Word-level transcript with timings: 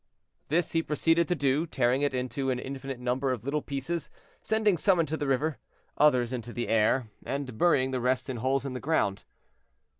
This 0.47 0.71
he 0.71 0.81
proceeded 0.81 1.27
to 1.27 1.35
do; 1.35 1.67
tearing 1.67 2.01
it 2.01 2.11
into 2.15 2.49
an 2.49 2.57
infinite 2.57 2.99
number 2.99 3.31
of 3.31 3.43
little 3.43 3.61
pieces, 3.61 4.09
sending 4.41 4.75
some 4.75 4.99
into 4.99 5.15
the 5.15 5.27
river, 5.27 5.59
others 5.95 6.33
into 6.33 6.51
the 6.51 6.69
air, 6.69 7.11
and 7.23 7.55
burying 7.55 7.91
the 7.91 8.01
rest 8.01 8.27
in 8.27 8.37
holes 8.37 8.65
in 8.65 8.73
the 8.73 8.79
ground. 8.79 9.25